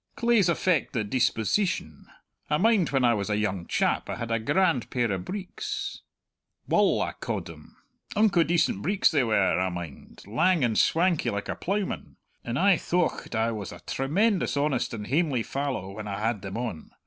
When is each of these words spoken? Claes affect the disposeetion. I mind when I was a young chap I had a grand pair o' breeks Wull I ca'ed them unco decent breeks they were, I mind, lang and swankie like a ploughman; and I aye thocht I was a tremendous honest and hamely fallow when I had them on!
Claes 0.15 0.49
affect 0.49 0.93
the 0.93 1.03
disposeetion. 1.03 2.07
I 2.49 2.57
mind 2.57 2.89
when 2.89 3.05
I 3.05 3.13
was 3.13 3.29
a 3.29 3.37
young 3.37 3.67
chap 3.67 4.09
I 4.09 4.15
had 4.15 4.31
a 4.31 4.39
grand 4.39 4.89
pair 4.89 5.11
o' 5.11 5.19
breeks 5.19 6.01
Wull 6.67 7.03
I 7.03 7.11
ca'ed 7.21 7.45
them 7.45 7.77
unco 8.15 8.41
decent 8.41 8.81
breeks 8.81 9.11
they 9.11 9.23
were, 9.23 9.59
I 9.59 9.69
mind, 9.69 10.23
lang 10.25 10.63
and 10.63 10.75
swankie 10.75 11.29
like 11.31 11.49
a 11.49 11.55
ploughman; 11.55 12.15
and 12.43 12.57
I 12.57 12.71
aye 12.71 12.77
thocht 12.77 13.35
I 13.35 13.51
was 13.51 13.71
a 13.71 13.79
tremendous 13.81 14.57
honest 14.57 14.91
and 14.95 15.05
hamely 15.05 15.43
fallow 15.43 15.91
when 15.91 16.07
I 16.07 16.19
had 16.19 16.41
them 16.41 16.57
on! 16.57 16.89